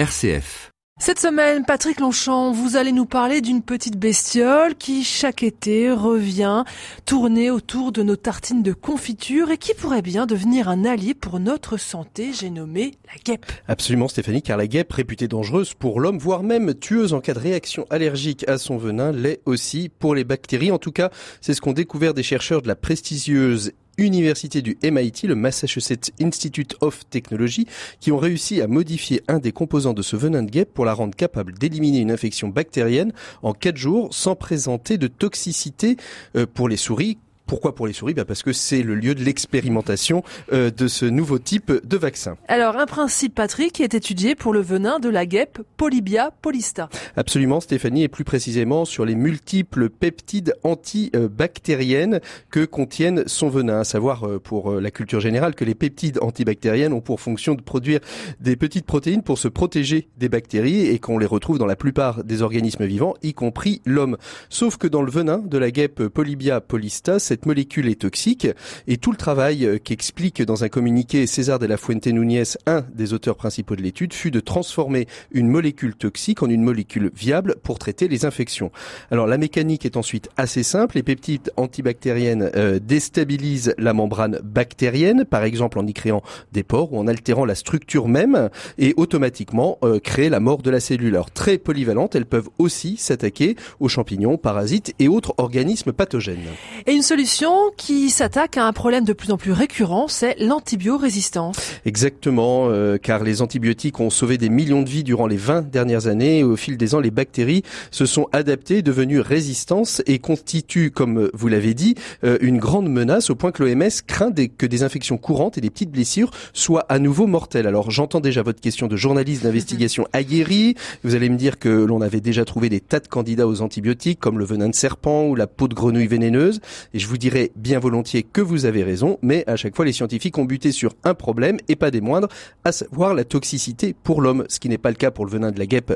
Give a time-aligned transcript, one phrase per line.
[0.00, 0.70] RCF.
[0.98, 6.64] Cette semaine, Patrick Longchamp, vous allez nous parler d'une petite bestiole qui, chaque été, revient
[7.04, 11.38] tourner autour de nos tartines de confiture et qui pourrait bien devenir un allié pour
[11.38, 12.30] notre santé.
[12.32, 13.52] J'ai nommé la guêpe.
[13.68, 17.40] Absolument, Stéphanie, car la guêpe, réputée dangereuse pour l'homme, voire même tueuse en cas de
[17.40, 20.72] réaction allergique à son venin, l'est aussi pour les bactéries.
[20.72, 21.10] En tout cas,
[21.42, 26.76] c'est ce qu'ont découvert des chercheurs de la prestigieuse université du MIT, le Massachusetts Institute
[26.80, 27.66] of Technology,
[28.00, 30.94] qui ont réussi à modifier un des composants de ce venin de guêpe pour la
[30.94, 35.96] rendre capable d'éliminer une infection bactérienne en 4 jours sans présenter de toxicité
[36.36, 37.18] euh, pour les souris
[37.50, 38.14] pourquoi pour les souris?
[38.14, 40.22] Bah Parce que c'est le lieu de l'expérimentation
[40.52, 42.36] euh, de ce nouveau type de vaccin.
[42.46, 46.88] Alors, un principe, Patrick, qui est étudié pour le venin de la guêpe Polybia polista.
[47.16, 52.20] Absolument, Stéphanie, et plus précisément sur les multiples peptides antibactériennes
[52.52, 53.80] que contiennent son venin.
[53.80, 57.56] À savoir, euh, pour euh, la culture générale, que les peptides antibactériennes ont pour fonction
[57.56, 57.98] de produire
[58.38, 62.22] des petites protéines pour se protéger des bactéries et qu'on les retrouve dans la plupart
[62.22, 64.18] des organismes vivants, y compris l'homme.
[64.50, 68.46] Sauf que dans le venin de la guêpe Polybia polista, cette molécule est toxique
[68.86, 72.84] et tout le travail euh, qu'explique dans un communiqué César de la Fuente Núñez, un
[72.94, 77.56] des auteurs principaux de l'étude, fut de transformer une molécule toxique en une molécule viable
[77.62, 78.70] pour traiter les infections.
[79.10, 80.96] Alors la mécanique est ensuite assez simple.
[80.96, 86.92] Les peptides antibactériennes euh, déstabilisent la membrane bactérienne, par exemple en y créant des pores
[86.92, 91.14] ou en altérant la structure même, et automatiquement euh, créer la mort de la cellule.
[91.14, 96.38] Alors très polyvalentes, elles peuvent aussi s'attaquer aux champignons, parasites et autres organismes pathogènes.
[96.86, 97.29] Et une solution
[97.76, 101.56] qui s'attaque à un problème de plus en plus récurrent, c'est l'antibiorésistance.
[101.84, 106.06] Exactement, euh, car les antibiotiques ont sauvé des millions de vies durant les 20 dernières
[106.08, 106.40] années.
[106.40, 111.30] Et au fil des ans, les bactéries se sont adaptées, devenues résistantes et constituent, comme
[111.32, 115.16] vous l'avez dit, euh, une grande menace au point que l'OMS craint que des infections
[115.16, 117.66] courantes et des petites blessures soient à nouveau mortelles.
[117.66, 120.74] Alors j'entends déjà votre question de journaliste d'investigation aguerri.
[121.04, 124.18] Vous allez me dire que l'on avait déjà trouvé des tas de candidats aux antibiotiques
[124.18, 126.60] comme le venin de serpent ou la peau de grenouille vénéneuse.
[126.92, 129.92] Et je vous dirais bien volontiers que vous avez raison, mais à chaque fois les
[129.92, 132.28] scientifiques ont buté sur un problème et pas des moindres,
[132.64, 135.52] à savoir la toxicité pour l'homme, ce qui n'est pas le cas pour le venin
[135.52, 135.94] de la guêpe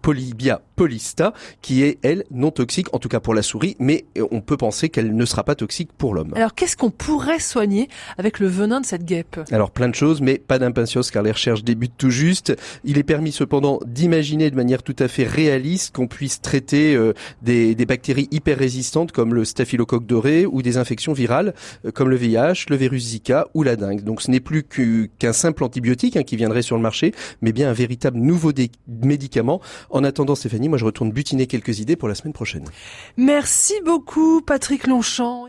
[0.00, 4.40] Polybia polista, qui est elle non toxique, en tout cas pour la souris, mais on
[4.40, 6.32] peut penser qu'elle ne sera pas toxique pour l'homme.
[6.36, 9.40] Alors qu'est-ce qu'on pourrait soigner avec le venin de cette guêpe?
[9.50, 12.56] Alors plein de choses, mais pas d'impatience car les recherches débutent tout juste.
[12.84, 17.12] Il est permis cependant d'imaginer de manière tout à fait réaliste qu'on puisse traiter euh,
[17.42, 22.08] des, des bactéries hyper résistantes comme le staphylocoque doré ou des infections virales euh, comme
[22.08, 24.02] le VIH, le virus Zika ou la dengue.
[24.02, 24.64] Donc ce n'est plus
[25.18, 27.12] qu'un simple antibiotique hein, qui viendrait sur le marché,
[27.42, 28.52] mais bien un véritable nouveau
[28.88, 29.60] médicament.
[29.90, 32.64] En attendant, Stéphanie, moi je retourne butiner quelques idées pour la semaine prochaine.
[33.16, 35.38] Merci beaucoup, Patrick Longchamp.